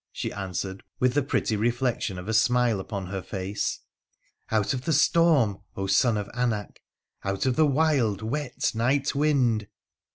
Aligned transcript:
'she 0.11 0.33
answered, 0.33 0.81
with 0.99 1.13
the 1.13 1.21
pretty 1.21 1.55
reflection 1.55 2.17
of 2.17 2.27
a 2.27 2.33
smile 2.33 2.79
upon 2.79 3.05
her 3.05 3.21
face.' 3.21 3.81
Out 4.49 4.73
of 4.73 4.85
the 4.85 4.93
storm, 4.93 5.59
son 5.89 6.17
of 6.17 6.27
Anak!— 6.33 6.81
out 7.23 7.45
of 7.45 7.55
the 7.55 7.67
wild, 7.67 8.23
wet 8.23 8.71
night 8.73 9.13
wind 9.13 9.67